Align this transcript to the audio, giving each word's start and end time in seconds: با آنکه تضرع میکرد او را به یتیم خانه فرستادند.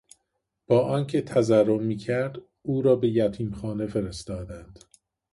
با 0.67 0.85
آنکه 0.87 1.21
تضرع 1.21 1.77
میکرد 1.77 2.37
او 2.61 2.81
را 2.81 2.95
به 2.95 3.09
یتیم 3.09 3.51
خانه 3.51 3.87
فرستادند. 3.87 4.79